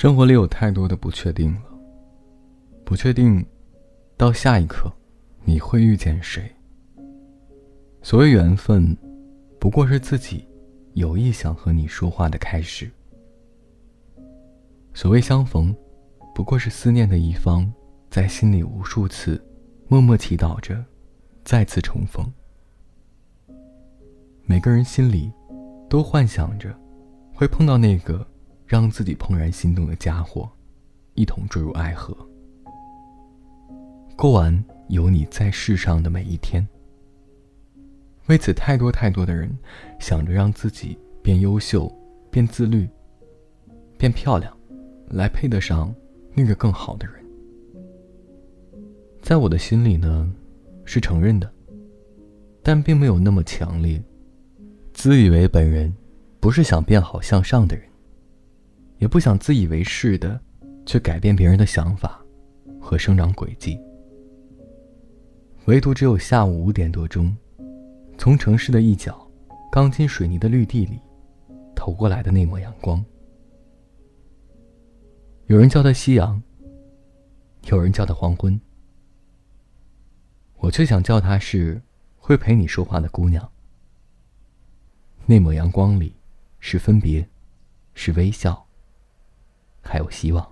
[0.00, 1.60] 生活里有太多的不确定了，
[2.86, 3.44] 不确定，
[4.16, 4.90] 到下一刻，
[5.44, 6.50] 你会遇见谁？
[8.00, 8.96] 所谓缘分，
[9.58, 10.48] 不过是自己
[10.94, 12.86] 有意想和你说话的开始；
[14.94, 15.76] 所谓相逢，
[16.34, 17.70] 不过是思念的一方
[18.08, 19.38] 在心里无数次
[19.86, 20.82] 默默祈祷着
[21.44, 22.24] 再次重逢。
[24.46, 25.30] 每个人心里
[25.90, 26.74] 都幻想着
[27.34, 28.26] 会碰到那个。
[28.70, 30.48] 让自己怦然心动的家伙，
[31.14, 32.16] 一同坠入爱河，
[34.16, 36.64] 过完有你在世上的每一天。
[38.28, 39.50] 为此，太多太多的人
[39.98, 41.92] 想着让自己变优秀、
[42.30, 42.88] 变自律、
[43.98, 44.56] 变漂亮，
[45.08, 45.92] 来配得上
[46.32, 47.14] 那个更好的人。
[49.20, 50.32] 在我的心里呢，
[50.84, 51.52] 是承认的，
[52.62, 54.00] 但并没有那么强烈。
[54.94, 55.92] 自以为本人
[56.38, 57.89] 不是想变好向上的人。
[59.00, 60.40] 也不想自以为是的
[60.86, 62.22] 去改变别人的想法
[62.78, 63.80] 和生长轨迹。
[65.64, 67.34] 唯独只有下午五点多钟，
[68.16, 69.26] 从城市的一角
[69.72, 71.00] 钢筋水泥的绿地里
[71.74, 73.02] 投过来的那抹阳光，
[75.46, 76.40] 有人叫它夕阳，
[77.64, 78.60] 有人叫它黄昏，
[80.58, 81.80] 我却想叫它是
[82.16, 83.50] 会陪你说话的姑娘。
[85.24, 86.14] 那抹阳光里，
[86.58, 87.26] 是分别，
[87.94, 88.66] 是微笑。
[89.90, 90.48] 还有希望。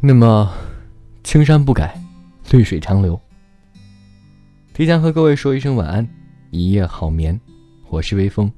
[0.00, 0.50] 那么，
[1.22, 2.00] 青山不改，
[2.50, 3.20] 绿水长流。
[4.72, 6.08] 提前和各位说一声晚安，
[6.50, 7.38] 一夜好眠。
[7.90, 8.50] 我是微风。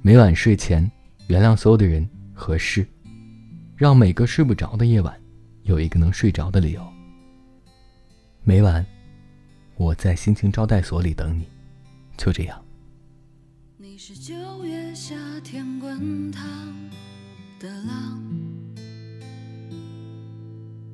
[0.00, 0.88] 每晚睡前，
[1.26, 2.86] 原谅所有的人和事，
[3.76, 5.20] 让每个睡不着的夜晚，
[5.64, 6.86] 有一个能睡着的理由。
[8.44, 8.86] 每晚，
[9.74, 11.48] 我在心情招待所里等你。
[12.16, 12.64] 就这样。
[13.76, 16.44] 你是九月夏天滚烫
[17.60, 18.22] 的浪，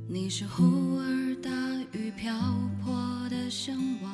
[0.09, 1.50] 你是忽而大
[1.92, 2.32] 雨瓢
[2.82, 2.92] 泼
[3.28, 4.12] 的向往，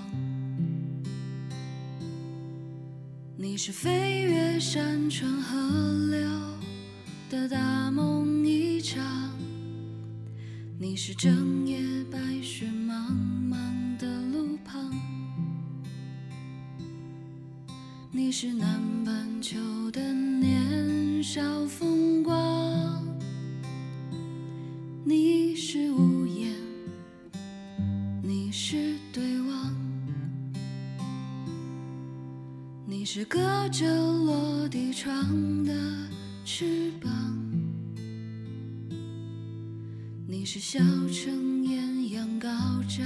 [3.37, 5.57] 你是飞越山川河
[6.11, 6.29] 流
[7.31, 9.03] 的大梦一场，
[10.79, 11.79] 你是整夜
[12.11, 12.67] 白雪
[18.39, 19.57] 是南半球
[19.91, 23.03] 的年少风光，
[25.07, 26.53] 你是屋檐，
[28.23, 29.75] 你是对望，
[32.85, 33.39] 你是隔
[33.71, 35.73] 着落地窗的
[36.45, 37.11] 翅膀，
[40.29, 40.79] 你是小
[41.11, 42.51] 城艳阳高
[42.87, 43.03] 照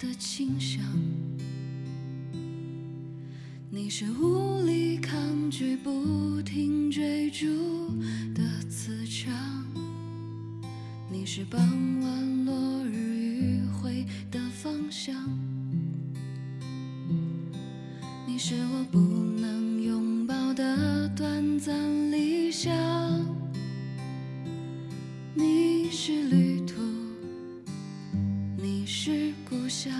[0.00, 0.82] 的清香。
[3.74, 7.46] 你是无力抗拒不停追逐
[8.34, 9.32] 的磁场
[11.10, 11.58] 你是傍
[12.02, 15.16] 晚落日余晖的方向。
[18.26, 22.70] 你是我不能拥抱的短暂理想
[25.32, 26.74] 你是旅途
[28.58, 29.90] 你是故乡。